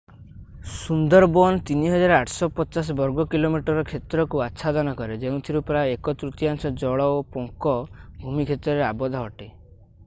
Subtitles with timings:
[0.75, 7.77] ସୁନ୍ଦରବନ୍ 3,850 ବର୍ଗ କିଲୋମିଟର କ୍ଷେତ୍ରକୁ ଆଛାଦନ କରେ ଯେଉଁଥିରୁ ପ୍ରାୟ 1 ତୃତୀୟାଂଶ ଜଳ / ପଙ୍କ
[8.25, 9.51] ଭୂମି କ୍ଷେତ୍ରରେ ଆବଦ୍ଧ ଅଟେ